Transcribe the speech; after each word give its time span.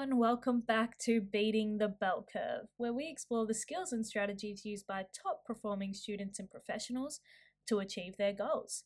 and 0.00 0.16
welcome 0.16 0.60
back 0.60 0.96
to 0.96 1.20
Beating 1.20 1.76
the 1.76 1.88
Bell 1.88 2.24
Curve, 2.32 2.68
where 2.78 2.94
we 2.94 3.06
explore 3.06 3.44
the 3.46 3.52
skills 3.52 3.92
and 3.92 4.06
strategies 4.06 4.64
used 4.64 4.86
by 4.86 5.04
top 5.12 5.44
performing 5.44 5.92
students 5.92 6.38
and 6.38 6.50
professionals 6.50 7.20
to 7.68 7.80
achieve 7.80 8.16
their 8.16 8.32
goals. 8.32 8.84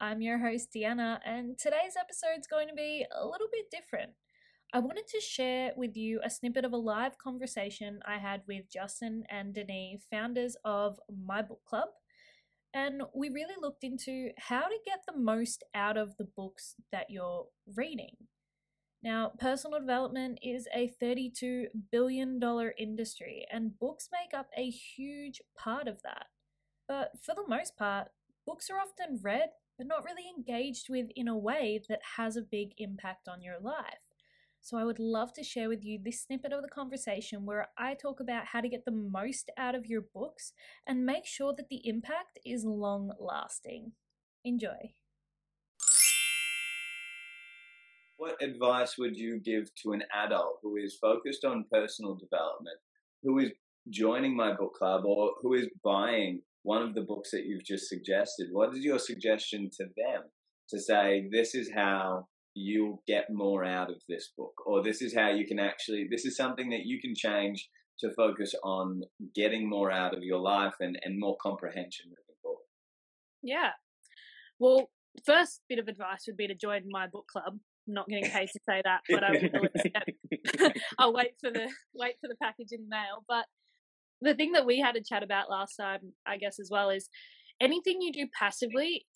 I'm 0.00 0.22
your 0.22 0.38
host, 0.38 0.70
Deanna, 0.74 1.18
and 1.22 1.58
today's 1.58 1.96
episode 2.00 2.40
is 2.40 2.46
going 2.46 2.68
to 2.68 2.74
be 2.74 3.04
a 3.14 3.26
little 3.26 3.48
bit 3.52 3.70
different. 3.70 4.12
I 4.72 4.78
wanted 4.78 5.06
to 5.08 5.20
share 5.20 5.72
with 5.76 5.98
you 5.98 6.20
a 6.24 6.30
snippet 6.30 6.64
of 6.64 6.72
a 6.72 6.78
live 6.78 7.18
conversation 7.18 8.00
I 8.06 8.16
had 8.16 8.40
with 8.48 8.72
Justin 8.72 9.24
and 9.28 9.52
Denis, 9.52 10.06
founders 10.10 10.56
of 10.64 10.98
My 11.14 11.42
Book 11.42 11.60
Club. 11.68 11.88
And 12.72 13.02
we 13.14 13.28
really 13.28 13.56
looked 13.60 13.84
into 13.84 14.30
how 14.38 14.62
to 14.62 14.78
get 14.86 15.00
the 15.06 15.14
most 15.14 15.62
out 15.74 15.98
of 15.98 16.16
the 16.16 16.24
books 16.24 16.74
that 16.90 17.10
you're 17.10 17.48
reading. 17.76 18.16
Now, 19.04 19.32
personal 19.38 19.78
development 19.78 20.38
is 20.42 20.66
a 20.74 20.90
$32 21.00 21.66
billion 21.92 22.40
industry, 22.78 23.46
and 23.52 23.78
books 23.78 24.08
make 24.10 24.32
up 24.32 24.48
a 24.56 24.70
huge 24.70 25.42
part 25.58 25.88
of 25.88 26.00
that. 26.04 26.28
But 26.88 27.12
for 27.22 27.34
the 27.34 27.46
most 27.46 27.76
part, 27.76 28.08
books 28.46 28.70
are 28.70 28.80
often 28.80 29.20
read 29.22 29.50
but 29.76 29.88
not 29.88 30.04
really 30.04 30.22
engaged 30.34 30.86
with 30.88 31.08
in 31.16 31.28
a 31.28 31.36
way 31.36 31.82
that 31.88 32.00
has 32.16 32.36
a 32.36 32.42
big 32.42 32.70
impact 32.78 33.28
on 33.28 33.42
your 33.42 33.58
life. 33.60 33.98
So, 34.62 34.78
I 34.78 34.84
would 34.84 34.98
love 34.98 35.34
to 35.34 35.42
share 35.42 35.68
with 35.68 35.84
you 35.84 35.98
this 36.02 36.22
snippet 36.22 36.54
of 36.54 36.62
the 36.62 36.68
conversation 36.68 37.44
where 37.44 37.68
I 37.76 37.92
talk 37.92 38.20
about 38.20 38.46
how 38.46 38.62
to 38.62 38.68
get 38.70 38.86
the 38.86 38.90
most 38.90 39.50
out 39.58 39.74
of 39.74 39.84
your 39.84 40.00
books 40.00 40.54
and 40.86 41.04
make 41.04 41.26
sure 41.26 41.52
that 41.58 41.68
the 41.68 41.86
impact 41.86 42.38
is 42.46 42.64
long 42.64 43.12
lasting. 43.18 43.92
Enjoy. 44.44 44.94
What 48.24 48.42
advice 48.42 48.96
would 48.96 49.18
you 49.18 49.38
give 49.38 49.68
to 49.82 49.92
an 49.92 50.02
adult 50.14 50.56
who 50.62 50.76
is 50.76 50.96
focused 50.98 51.44
on 51.44 51.66
personal 51.70 52.14
development, 52.14 52.78
who 53.22 53.38
is 53.38 53.50
joining 53.90 54.34
my 54.34 54.54
book 54.54 54.72
club, 54.78 55.04
or 55.04 55.32
who 55.42 55.52
is 55.52 55.68
buying 55.84 56.40
one 56.62 56.80
of 56.80 56.94
the 56.94 57.02
books 57.02 57.32
that 57.32 57.44
you've 57.44 57.66
just 57.66 57.86
suggested? 57.86 58.48
What 58.50 58.74
is 58.74 58.82
your 58.82 58.98
suggestion 58.98 59.68
to 59.76 59.84
them 59.84 60.22
to 60.70 60.80
say, 60.80 61.28
this 61.30 61.54
is 61.54 61.70
how 61.74 62.26
you'll 62.54 63.02
get 63.06 63.26
more 63.28 63.62
out 63.62 63.90
of 63.90 64.00
this 64.08 64.30
book 64.38 64.54
or 64.64 64.82
this 64.82 65.02
is 65.02 65.14
how 65.14 65.28
you 65.28 65.44
can 65.44 65.58
actually 65.58 66.06
this 66.08 66.24
is 66.24 66.34
something 66.36 66.70
that 66.70 66.86
you 66.86 67.00
can 67.00 67.12
change 67.14 67.68
to 67.98 68.10
focus 68.14 68.54
on 68.62 69.02
getting 69.34 69.68
more 69.68 69.90
out 69.90 70.16
of 70.16 70.22
your 70.22 70.38
life 70.38 70.74
and, 70.78 70.96
and 71.02 71.18
more 71.18 71.36
comprehension 71.42 72.06
moving 72.06 72.36
forward 72.40 72.62
yeah. 73.42 73.70
Well 74.60 74.88
first 75.26 75.62
bit 75.68 75.80
of 75.80 75.88
advice 75.88 76.24
would 76.28 76.36
be 76.36 76.46
to 76.46 76.54
join 76.54 76.82
my 76.88 77.08
book 77.08 77.26
club 77.26 77.58
not 77.86 78.08
getting 78.08 78.30
paid 78.30 78.48
to 78.48 78.60
say 78.68 78.82
that 78.84 79.00
but 79.08 79.22
i 79.22 79.30
will 79.30 80.72
i'll 80.98 81.12
wait 81.12 81.32
for 81.40 81.50
the 81.50 81.68
wait 81.94 82.14
for 82.20 82.28
the 82.28 82.36
package 82.42 82.68
in 82.72 82.82
the 82.82 82.88
mail. 82.88 83.24
But 83.28 83.46
the 84.20 84.34
thing 84.34 84.52
that 84.52 84.66
we 84.66 84.80
had 84.80 84.96
a 84.96 85.02
chat 85.02 85.22
about 85.22 85.50
last 85.50 85.76
time 85.76 86.12
i 86.26 86.36
guess 86.36 86.58
as 86.58 86.68
well 86.70 86.90
is 86.90 87.08
anything 87.60 88.00
you 88.00 88.12
do 88.12 88.26
passively 88.38 89.06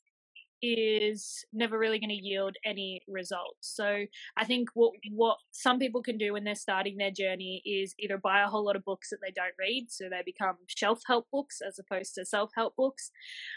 is 0.62 1.44
never 1.52 1.78
really 1.78 1.98
going 1.98 2.10
to 2.10 2.14
yield 2.14 2.56
any 2.64 3.02
results. 3.08 3.58
So 3.60 4.04
I 4.36 4.44
think 4.44 4.68
what 4.74 4.92
what 5.12 5.36
some 5.52 5.78
people 5.78 6.02
can 6.02 6.18
do 6.18 6.32
when 6.32 6.44
they're 6.44 6.54
starting 6.54 6.96
their 6.96 7.10
journey 7.10 7.62
is 7.64 7.94
either 7.98 8.18
buy 8.18 8.42
a 8.42 8.48
whole 8.48 8.64
lot 8.64 8.76
of 8.76 8.84
books 8.84 9.10
that 9.10 9.18
they 9.22 9.32
don't 9.32 9.54
read, 9.58 9.86
so 9.88 10.08
they 10.08 10.22
become 10.24 10.56
shelf 10.66 11.00
help 11.06 11.26
books 11.32 11.60
as 11.66 11.78
opposed 11.78 12.14
to 12.14 12.24
self 12.24 12.50
help 12.56 12.74
books, 12.76 13.10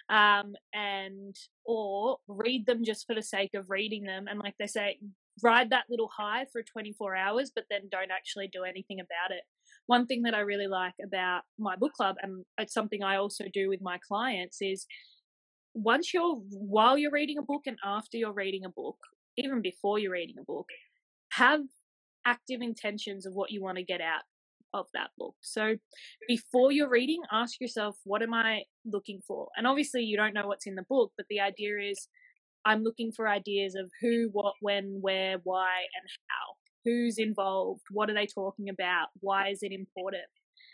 um, 0.10 0.54
and 0.74 1.36
or 1.66 2.18
read 2.28 2.66
them 2.66 2.84
just 2.84 3.06
for 3.06 3.16
the 3.16 3.24
sake 3.24 3.52
of 3.54 3.70
reading 3.70 4.04
them. 4.04 4.26
And 4.28 4.40
like 4.40 4.56
they 4.60 4.68
say, 4.68 5.00
ride 5.44 5.70
that 5.70 5.86
little 5.90 6.10
high 6.16 6.46
for 6.52 6.62
24 6.64 7.16
hours, 7.16 7.52
but 7.54 7.66
then 7.70 7.82
don't 7.92 8.12
actually 8.12 8.48
do 8.48 8.64
anything 8.64 9.00
about 9.00 9.36
it. 9.36 9.44
One 9.88 10.06
thing 10.06 10.24
that 10.24 10.34
I 10.34 10.40
really 10.40 10.68
like 10.68 10.94
about 11.04 11.42
my 11.58 11.76
book 11.76 11.94
club, 11.94 12.16
and 12.22 12.46
it's 12.58 12.74
something 12.74 13.04
I 13.04 13.18
also 13.18 13.46
do 13.54 13.70
with 13.70 13.82
my 13.82 14.00
clients, 14.08 14.58
is 14.62 14.86
once 15.74 16.14
you're 16.14 16.36
while 16.50 16.98
you're 16.98 17.12
reading 17.12 17.38
a 17.38 17.44
book 17.44 17.64
and 17.66 17.78
after 17.84 18.18
you're 18.18 18.34
reading 18.34 18.66
a 18.66 18.70
book, 18.70 18.98
even 19.38 19.62
before 19.62 20.00
you're 20.00 20.12
reading 20.12 20.36
a 20.40 20.44
book, 20.44 20.68
have 21.34 21.62
active 22.26 22.62
intentions 22.62 23.26
of 23.26 23.34
what 23.34 23.52
you 23.52 23.62
want 23.62 23.78
to 23.78 23.84
get 23.84 24.02
out 24.02 24.24
of 24.74 24.88
that 24.94 25.10
book. 25.18 25.36
So 25.42 25.76
before 26.28 26.72
you're 26.72 26.90
reading, 26.90 27.22
ask 27.32 27.60
yourself, 27.60 27.98
what 28.04 28.22
am 28.22 28.34
I 28.34 28.64
looking 28.86 29.22
for? 29.28 29.50
And 29.58 29.68
obviously, 29.68 30.04
you 30.04 30.18
don't 30.18 30.34
know 30.34 30.48
what's 30.48 30.68
in 30.68 30.76
the 30.76 30.86
book, 30.88 31.12
but 31.18 31.26
the 31.30 31.40
idea 31.40 31.80
is 31.80 32.08
I'm 32.66 32.84
looking 32.84 33.12
for 33.12 33.28
ideas 33.28 33.76
of 33.76 33.92
who, 34.02 34.30
what, 34.32 34.54
when, 34.62 35.00
where, 35.02 35.38
why, 35.44 35.80
and 36.00 36.10
how. 36.30 36.56
Who's 36.86 37.18
involved? 37.18 37.82
What 37.92 38.10
are 38.10 38.14
they 38.14 38.28
talking 38.28 38.70
about? 38.70 39.08
Why 39.20 39.50
is 39.50 39.60
it 39.62 39.72
important? 39.72 40.24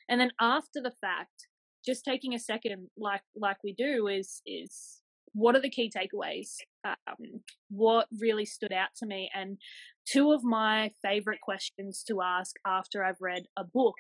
And 0.09 0.21
then 0.21 0.31
after 0.39 0.81
the 0.81 0.93
fact, 1.01 1.47
just 1.87 2.03
taking 2.03 2.35
a 2.35 2.39
second, 2.39 2.89
like 2.97 3.21
like 3.35 3.57
we 3.63 3.73
do, 3.73 4.07
is 4.07 4.41
is 4.45 5.01
what 5.33 5.55
are 5.55 5.61
the 5.61 5.69
key 5.69 5.89
takeaways? 5.95 6.55
Um, 6.85 7.41
what 7.69 8.07
really 8.19 8.45
stood 8.45 8.73
out 8.73 8.89
to 8.97 9.05
me, 9.05 9.29
and 9.33 9.57
two 10.05 10.31
of 10.31 10.43
my 10.43 10.91
favorite 11.01 11.41
questions 11.41 12.03
to 12.07 12.21
ask 12.21 12.55
after 12.65 13.03
I've 13.03 13.21
read 13.21 13.43
a 13.57 13.63
book 13.63 13.95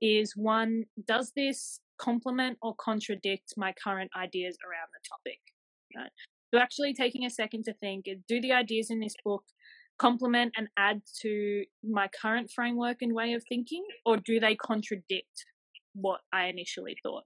is 0.00 0.32
one: 0.34 0.84
Does 1.06 1.32
this 1.36 1.80
complement 1.98 2.58
or 2.62 2.74
contradict 2.80 3.52
my 3.56 3.74
current 3.84 4.10
ideas 4.16 4.56
around 4.64 4.88
the 4.92 5.08
topic? 5.08 5.40
Right? 5.96 6.10
So 6.52 6.60
actually 6.60 6.94
taking 6.94 7.26
a 7.26 7.30
second 7.30 7.64
to 7.66 7.74
think: 7.74 8.06
Do 8.26 8.40
the 8.40 8.52
ideas 8.52 8.90
in 8.90 9.00
this 9.00 9.14
book 9.24 9.44
complement 9.98 10.52
and 10.56 10.68
add 10.76 11.00
to 11.22 11.64
my 11.82 12.08
current 12.08 12.50
framework 12.54 12.98
and 13.00 13.14
way 13.14 13.32
of 13.34 13.42
thinking, 13.48 13.84
or 14.04 14.16
do 14.16 14.40
they 14.40 14.54
contradict 14.54 15.44
what 16.00 16.20
I 16.32 16.46
initially 16.46 16.96
thought. 17.02 17.24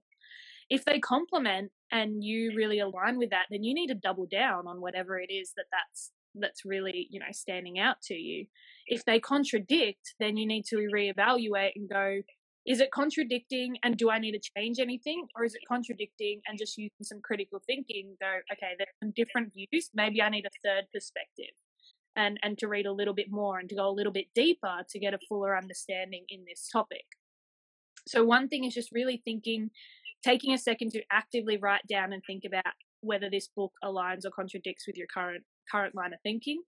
If 0.69 0.85
they 0.85 0.99
complement 0.99 1.71
and 1.91 2.23
you 2.23 2.53
really 2.55 2.79
align 2.79 3.17
with 3.17 3.31
that, 3.31 3.47
then 3.51 3.63
you 3.63 3.73
need 3.73 3.87
to 3.87 3.95
double 3.95 4.27
down 4.31 4.67
on 4.67 4.79
whatever 4.79 5.19
it 5.19 5.31
is 5.31 5.51
that 5.57 5.65
that's 5.71 6.11
that's 6.33 6.63
really 6.63 7.07
you 7.09 7.19
know 7.19 7.25
standing 7.31 7.77
out 7.77 7.97
to 8.03 8.13
you. 8.13 8.45
If 8.87 9.03
they 9.05 9.19
contradict, 9.19 10.15
then 10.19 10.37
you 10.37 10.47
need 10.47 10.63
to 10.67 10.77
reevaluate 10.77 11.71
and 11.75 11.89
go, 11.89 12.21
is 12.65 12.79
it 12.79 12.91
contradicting 12.91 13.77
and 13.83 13.97
do 13.97 14.09
I 14.09 14.19
need 14.19 14.33
to 14.33 14.51
change 14.55 14.79
anything? 14.79 15.27
Or 15.35 15.43
is 15.43 15.55
it 15.55 15.61
contradicting 15.67 16.41
and 16.47 16.57
just 16.57 16.77
using 16.77 17.03
some 17.03 17.19
critical 17.23 17.59
thinking, 17.65 18.15
go, 18.21 18.27
okay, 18.53 18.73
there's 18.77 18.89
some 19.03 19.13
different 19.15 19.51
views. 19.53 19.89
Maybe 19.93 20.21
I 20.21 20.29
need 20.29 20.45
a 20.45 20.67
third 20.67 20.85
perspective 20.93 21.55
and, 22.15 22.39
and 22.43 22.57
to 22.59 22.67
read 22.67 22.85
a 22.85 22.93
little 22.93 23.13
bit 23.15 23.27
more 23.31 23.57
and 23.57 23.67
to 23.69 23.75
go 23.75 23.87
a 23.87 23.91
little 23.91 24.11
bit 24.11 24.27
deeper 24.35 24.83
to 24.89 24.99
get 24.99 25.13
a 25.13 25.19
fuller 25.27 25.57
understanding 25.57 26.25
in 26.29 26.45
this 26.47 26.69
topic. 26.71 27.05
So, 28.07 28.23
one 28.23 28.47
thing 28.47 28.63
is 28.65 28.73
just 28.73 28.91
really 28.91 29.21
thinking, 29.23 29.71
taking 30.23 30.53
a 30.53 30.57
second 30.57 30.91
to 30.91 31.03
actively 31.11 31.57
write 31.57 31.87
down 31.87 32.13
and 32.13 32.21
think 32.25 32.43
about 32.45 32.73
whether 33.01 33.29
this 33.29 33.49
book 33.55 33.73
aligns 33.83 34.25
or 34.25 34.31
contradicts 34.31 34.85
with 34.87 34.97
your 34.97 35.07
current 35.07 35.43
current 35.71 35.95
line 35.95 36.13
of 36.13 36.19
thinking. 36.21 36.61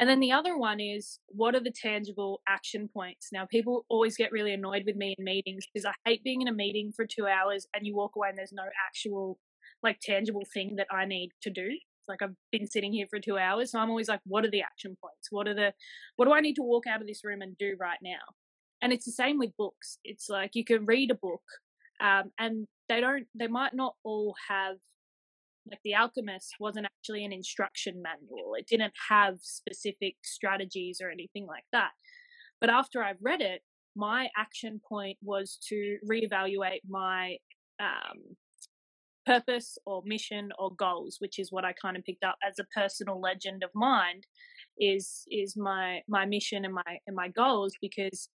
And 0.00 0.08
then 0.08 0.20
the 0.20 0.32
other 0.32 0.56
one 0.56 0.80
is 0.80 1.18
what 1.26 1.54
are 1.54 1.60
the 1.60 1.72
tangible 1.72 2.40
action 2.48 2.88
points? 2.92 3.28
Now, 3.32 3.46
people 3.46 3.84
always 3.88 4.16
get 4.16 4.32
really 4.32 4.54
annoyed 4.54 4.84
with 4.86 4.96
me 4.96 5.14
in 5.18 5.24
meetings 5.24 5.66
because 5.72 5.84
I 5.84 5.92
hate 6.04 6.22
being 6.24 6.42
in 6.42 6.48
a 6.48 6.52
meeting 6.52 6.92
for 6.94 7.04
two 7.06 7.26
hours 7.26 7.66
and 7.74 7.86
you 7.86 7.96
walk 7.96 8.16
away 8.16 8.28
and 8.28 8.38
there's 8.38 8.52
no 8.52 8.64
actual, 8.86 9.38
like, 9.82 9.98
tangible 10.00 10.46
thing 10.52 10.76
that 10.76 10.86
I 10.90 11.04
need 11.04 11.30
to 11.42 11.50
do. 11.50 11.68
like 12.06 12.22
I've 12.22 12.36
been 12.50 12.66
sitting 12.66 12.92
here 12.92 13.06
for 13.10 13.20
two 13.20 13.36
hours, 13.36 13.72
so 13.72 13.78
I'm 13.78 13.90
always 13.90 14.08
like, 14.08 14.20
what 14.24 14.44
are 14.44 14.50
the 14.50 14.62
action 14.62 14.96
points? 15.02 15.28
What 15.30 15.46
are 15.46 15.54
the, 15.54 15.72
what 16.16 16.24
do 16.24 16.32
I 16.32 16.40
need 16.40 16.54
to 16.54 16.62
walk 16.62 16.86
out 16.86 17.02
of 17.02 17.06
this 17.06 17.22
room 17.22 17.42
and 17.42 17.58
do 17.58 17.76
right 17.78 17.98
now? 18.02 18.20
And 18.82 18.92
it's 18.92 19.04
the 19.04 19.12
same 19.12 19.38
with 19.38 19.56
books. 19.56 19.98
It's 20.04 20.28
like 20.28 20.50
you 20.54 20.64
can 20.64 20.84
read 20.84 21.10
a 21.10 21.14
book 21.14 21.42
um, 22.00 22.30
and 22.38 22.66
they 22.88 23.00
don't 23.00 23.26
they 23.34 23.48
might 23.48 23.74
not 23.74 23.94
all 24.04 24.34
have 24.48 24.76
like 25.70 25.80
the 25.84 25.94
alchemist 25.94 26.54
wasn't 26.58 26.86
actually 26.86 27.24
an 27.24 27.32
instruction 27.32 28.02
manual. 28.02 28.54
It 28.54 28.66
didn't 28.66 28.94
have 29.10 29.36
specific 29.40 30.16
strategies 30.24 31.00
or 31.02 31.10
anything 31.10 31.46
like 31.46 31.64
that. 31.72 31.90
But 32.60 32.70
after 32.70 33.02
i've 33.02 33.18
read 33.20 33.40
it 33.40 33.62
my 33.96 34.28
action 34.36 34.80
point 34.88 35.18
was 35.22 35.58
to 35.68 35.98
reevaluate 36.08 36.80
my 36.88 37.36
um, 37.80 38.36
purpose 39.26 39.76
or 39.84 40.02
mission 40.06 40.50
or 40.58 40.74
goals 40.74 41.16
which 41.18 41.38
is 41.38 41.52
what 41.52 41.64
i 41.64 41.72
kind 41.82 41.96
of 41.96 42.04
picked 42.04 42.24
up 42.24 42.36
as 42.48 42.58
a 42.58 42.64
personal 42.74 43.20
legend 43.20 43.62
of 43.62 43.70
mine 43.74 44.20
is 44.78 45.24
is 45.30 45.56
my 45.56 46.00
my 46.08 46.24
mission 46.24 46.64
and 46.64 46.72
my 46.72 46.98
and 47.06 47.14
my 47.14 47.28
goals 47.28 47.74
because 47.82 48.28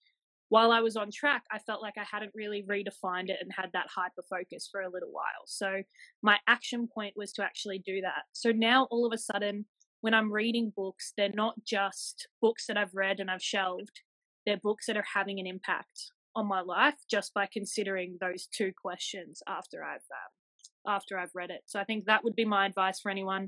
while 0.51 0.73
I 0.73 0.81
was 0.81 0.97
on 0.97 1.11
track, 1.13 1.43
I 1.49 1.59
felt 1.59 1.81
like 1.81 1.93
I 1.97 2.03
hadn't 2.03 2.33
really 2.35 2.65
redefined 2.69 3.29
it 3.29 3.37
and 3.39 3.49
had 3.55 3.69
that 3.71 3.87
hyper 3.87 4.21
focus 4.29 4.67
for 4.69 4.81
a 4.81 4.91
little 4.91 5.09
while. 5.09 5.45
So 5.45 5.81
my 6.21 6.39
action 6.45 6.89
point 6.93 7.13
was 7.15 7.31
to 7.33 7.41
actually 7.41 7.81
do 7.85 8.01
that. 8.01 8.23
So 8.33 8.51
now 8.51 8.85
all 8.91 9.05
of 9.05 9.13
a 9.13 9.17
sudden, 9.17 9.63
when 10.01 10.13
I'm 10.13 10.29
reading 10.29 10.73
books, 10.75 11.13
they're 11.15 11.29
not 11.33 11.55
just 11.65 12.27
books 12.41 12.65
that 12.67 12.75
I've 12.75 12.93
read 12.93 13.21
and 13.21 13.31
I've 13.31 13.41
shelved, 13.41 14.01
they're 14.45 14.59
books 14.61 14.87
that 14.87 14.97
are 14.97 15.05
having 15.15 15.39
an 15.39 15.47
impact 15.47 16.11
on 16.35 16.49
my 16.49 16.59
life 16.59 16.97
just 17.09 17.33
by 17.33 17.47
considering 17.53 18.17
those 18.19 18.49
two 18.53 18.73
questions 18.81 19.41
after 19.47 19.85
I've 19.85 20.03
um, 20.11 20.93
after 20.93 21.17
I've 21.17 21.33
read 21.33 21.49
it. 21.49 21.61
So 21.65 21.79
I 21.79 21.85
think 21.85 22.05
that 22.05 22.25
would 22.25 22.35
be 22.35 22.43
my 22.43 22.65
advice 22.65 22.99
for 22.99 23.09
anyone 23.09 23.47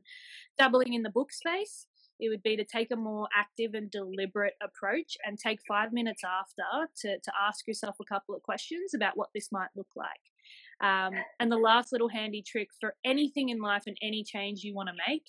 dabbling 0.58 0.94
in 0.94 1.04
the 1.04 1.10
book 1.10 1.34
space 1.34 1.86
it 2.20 2.30
would 2.30 2.44
be 2.44 2.56
to 2.56 2.64
take 2.64 2.92
a 2.92 2.96
more 2.96 3.28
active 3.36 3.74
and 3.74 3.90
deliberate 3.92 4.54
approach 4.62 5.18
and 5.26 5.38
take 5.38 5.60
five 5.68 5.92
minutes 5.92 6.22
after 6.24 6.88
to, 7.02 7.20
to 7.20 7.32
ask 7.48 7.68
yourself 7.68 7.96
a 8.02 8.06
couple 8.06 8.36
of 8.36 8.44
questions 8.44 8.94
about 8.94 9.18
what 9.18 9.30
this 9.34 9.50
might 9.52 9.70
look 9.76 9.90
like. 9.96 10.10
Um, 10.82 11.14
and 11.40 11.52
the 11.52 11.58
last 11.58 11.92
little 11.92 12.10
handy 12.10 12.44
trick 12.46 12.70
for 12.80 12.96
anything 13.06 13.50
in 13.50 13.60
life 13.60 13.84
and 13.88 13.98
any 14.02 14.24
change 14.24 14.64
you 14.64 14.76
want 14.76 14.90
to 14.90 15.12
make, 15.12 15.24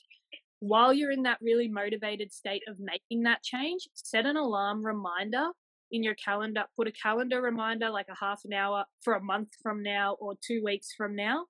while 0.60 0.92
you're 0.92 1.10
in 1.10 1.22
that 1.24 1.38
really 1.42 1.68
motivated 1.68 2.32
state 2.32 2.62
of 2.68 2.76
making 2.78 3.22
that 3.24 3.42
change, 3.42 3.88
set 3.94 4.26
an 4.26 4.36
alarm 4.36 4.84
reminder 4.84 5.48
in 5.90 6.02
your 6.02 6.14
calendar. 6.14 6.64
Put 6.76 6.88
a 6.88 6.92
calendar 6.92 7.40
reminder 7.40 7.90
like 7.90 8.06
a 8.10 8.24
half 8.24 8.40
an 8.44 8.52
hour 8.52 8.84
for 9.02 9.14
a 9.14 9.22
month 9.22 9.50
from 9.62 9.82
now 9.82 10.16
or 10.20 10.34
two 10.46 10.62
weeks 10.64 10.88
from 10.96 11.14
now 11.14 11.44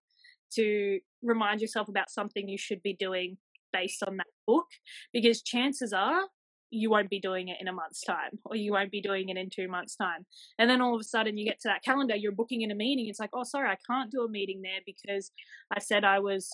to 0.55 0.99
remind 1.23 1.61
yourself 1.61 1.89
about 1.89 2.11
something 2.11 2.49
you 2.49 2.59
should 2.59 2.83
be 2.83 2.95
doing 2.95 3.37
based 3.75 4.03
on 4.03 4.17
that 4.17 4.27
book 4.47 4.67
because 5.13 5.43
chances 5.43 5.93
are 5.93 6.23
you 6.71 6.91
won't 6.91 7.11
be 7.11 7.21
doing 7.21 7.49
it 7.49 7.57
in 7.61 7.69
a 7.69 7.73
month's 7.73 8.03
time 8.03 8.39
or 8.45 8.57
you 8.57 8.73
won't 8.73 8.91
be 8.91 9.01
doing 9.01 9.29
it 9.29 9.37
in 9.37 9.49
two 9.49 9.69
months 9.69 9.97
time. 9.97 10.27
And 10.59 10.69
then 10.69 10.81
all 10.81 10.95
of 10.95 11.01
a 11.01 11.05
sudden 11.05 11.39
you 11.39 11.45
get 11.45 11.61
to 11.61 11.69
that 11.69 11.85
calendar 11.85 12.17
you're 12.17 12.33
booking 12.33 12.63
in 12.63 12.71
a 12.71 12.75
meeting 12.75 13.09
it's 13.09 13.21
like 13.21 13.31
oh 13.33 13.45
sorry 13.45 13.69
i 13.69 13.77
can't 13.89 14.11
do 14.11 14.23
a 14.23 14.29
meeting 14.29 14.63
there 14.63 14.81
because 14.85 15.31
i 15.71 15.79
said 15.79 16.05
i 16.05 16.19
was 16.19 16.51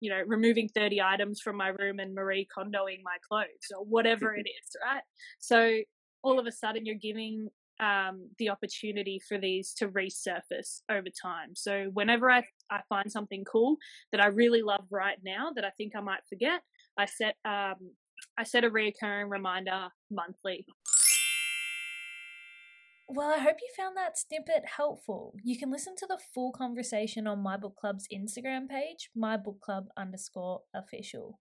you 0.00 0.10
know 0.10 0.20
removing 0.26 0.68
30 0.68 1.00
items 1.00 1.40
from 1.40 1.56
my 1.56 1.68
room 1.68 1.98
and 1.98 2.14
marie 2.14 2.46
kondoing 2.56 3.00
my 3.04 3.16
clothes 3.26 3.68
or 3.76 3.84
whatever 3.84 4.34
it 4.40 4.46
is 4.48 4.76
right? 4.84 5.02
So 5.38 5.80
all 6.22 6.38
of 6.38 6.46
a 6.46 6.52
sudden 6.52 6.84
you're 6.84 6.96
giving 6.96 7.48
um, 7.80 8.28
the 8.38 8.48
opportunity 8.48 9.20
for 9.28 9.38
these 9.38 9.72
to 9.74 9.88
resurface 9.88 10.80
over 10.90 11.08
time. 11.22 11.54
So 11.54 11.90
whenever 11.92 12.30
I, 12.30 12.42
I 12.70 12.80
find 12.88 13.10
something 13.10 13.44
cool 13.44 13.76
that 14.12 14.20
I 14.20 14.26
really 14.26 14.62
love 14.62 14.84
right 14.90 15.18
now 15.24 15.50
that 15.54 15.64
I 15.64 15.70
think 15.76 15.92
I 15.96 16.00
might 16.00 16.20
forget, 16.28 16.62
I 16.98 17.06
set 17.06 17.36
um, 17.44 17.92
I 18.38 18.44
set 18.44 18.64
a 18.64 18.70
reoccurring 18.70 19.30
reminder 19.30 19.88
monthly. 20.10 20.66
Well, 23.08 23.30
I 23.30 23.38
hope 23.38 23.56
you 23.60 23.68
found 23.76 23.96
that 23.96 24.18
snippet 24.18 24.64
helpful. 24.76 25.34
You 25.44 25.56
can 25.56 25.70
listen 25.70 25.94
to 25.96 26.06
the 26.08 26.18
full 26.34 26.50
conversation 26.50 27.28
on 27.28 27.38
My 27.40 27.56
Book 27.56 27.76
Club's 27.76 28.08
Instagram 28.12 28.68
page, 28.68 29.10
mybookclub 29.16 29.86
underscore 29.96 30.62
official. 30.74 31.38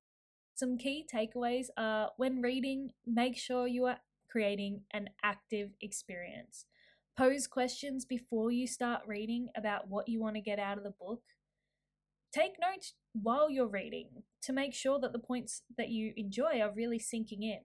Some 0.54 0.78
key 0.78 1.08
takeaways 1.12 1.68
are 1.76 2.12
when 2.18 2.42
reading, 2.42 2.92
make 3.08 3.36
sure 3.36 3.66
you 3.66 3.86
are 3.86 3.98
creating 4.36 4.82
an 4.92 5.08
active 5.24 5.70
experience. 5.80 6.66
Pose 7.18 7.48
questions 7.48 8.04
before 8.04 8.52
you 8.52 8.68
start 8.68 9.00
reading 9.08 9.48
about 9.56 9.88
what 9.88 10.10
you 10.10 10.20
want 10.20 10.36
to 10.36 10.42
get 10.42 10.60
out 10.60 10.78
of 10.78 10.84
the 10.84 10.94
book. 11.00 11.22
Take 12.34 12.56
notes 12.60 12.96
while 13.14 13.50
you're 13.50 13.66
reading 13.66 14.10
to 14.42 14.52
make 14.52 14.74
sure 14.74 15.00
that 15.00 15.14
the 15.14 15.20
points 15.20 15.62
that 15.78 15.88
you 15.88 16.12
enjoy 16.18 16.60
are 16.60 16.74
really 16.76 17.00
sinking 17.00 17.44
in. 17.44 17.62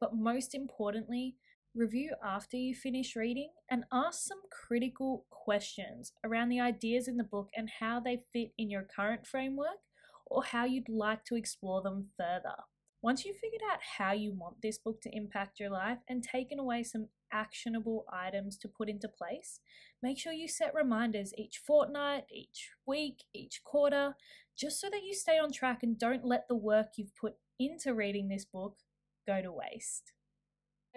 But 0.00 0.14
most 0.14 0.54
importantly, 0.54 1.36
review 1.74 2.12
after 2.24 2.56
you 2.56 2.74
finish 2.74 3.14
reading 3.14 3.50
and 3.70 3.84
ask 3.92 4.20
some 4.20 4.40
critical 4.50 5.26
questions 5.28 6.14
around 6.24 6.48
the 6.48 6.60
ideas 6.60 7.06
in 7.06 7.18
the 7.18 7.22
book 7.22 7.50
and 7.54 7.68
how 7.80 8.00
they 8.00 8.22
fit 8.32 8.52
in 8.56 8.70
your 8.70 8.86
current 8.96 9.26
framework 9.26 9.82
or 10.24 10.42
how 10.42 10.64
you'd 10.64 10.88
like 10.88 11.26
to 11.26 11.36
explore 11.36 11.82
them 11.82 12.08
further. 12.16 12.56
Once 13.00 13.24
you've 13.24 13.36
figured 13.36 13.62
out 13.72 13.78
how 13.98 14.12
you 14.12 14.32
want 14.32 14.60
this 14.60 14.76
book 14.76 15.00
to 15.00 15.16
impact 15.16 15.60
your 15.60 15.70
life 15.70 15.98
and 16.08 16.22
taken 16.22 16.58
away 16.58 16.82
some 16.82 17.06
actionable 17.32 18.04
items 18.12 18.58
to 18.58 18.66
put 18.66 18.88
into 18.88 19.08
place, 19.08 19.60
make 20.02 20.18
sure 20.18 20.32
you 20.32 20.48
set 20.48 20.74
reminders 20.74 21.32
each 21.38 21.60
fortnight, 21.64 22.24
each 22.32 22.70
week, 22.86 23.22
each 23.32 23.62
quarter, 23.62 24.16
just 24.56 24.80
so 24.80 24.90
that 24.90 25.04
you 25.04 25.14
stay 25.14 25.38
on 25.38 25.52
track 25.52 25.84
and 25.84 25.98
don't 25.98 26.24
let 26.24 26.48
the 26.48 26.56
work 26.56 26.88
you've 26.96 27.14
put 27.14 27.34
into 27.60 27.94
reading 27.94 28.28
this 28.28 28.44
book 28.44 28.78
go 29.26 29.40
to 29.40 29.52
waste. 29.52 30.12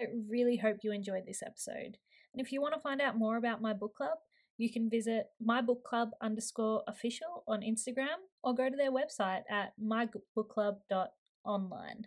I 0.00 0.06
really 0.28 0.56
hope 0.56 0.78
you 0.82 0.90
enjoyed 0.90 1.26
this 1.26 1.42
episode. 1.42 1.98
And 2.34 2.44
if 2.44 2.50
you 2.50 2.60
want 2.60 2.74
to 2.74 2.80
find 2.80 3.00
out 3.00 3.16
more 3.16 3.36
about 3.36 3.62
my 3.62 3.72
book 3.74 3.94
club, 3.94 4.18
you 4.58 4.72
can 4.72 4.90
visit 4.90 5.26
mybookclub 5.46 6.10
underscore 6.20 6.82
official 6.88 7.44
on 7.46 7.60
Instagram 7.60 8.18
or 8.42 8.54
go 8.54 8.68
to 8.68 8.76
their 8.76 8.90
website 8.90 9.42
at 9.48 9.72
mybookclub.com 9.80 11.08
online. 11.44 12.06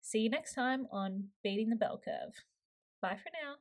See 0.00 0.20
you 0.20 0.30
next 0.30 0.54
time 0.54 0.86
on 0.90 1.28
Beating 1.42 1.70
the 1.70 1.76
Bell 1.76 2.00
Curve. 2.04 2.34
Bye 3.00 3.18
for 3.22 3.30
now. 3.42 3.56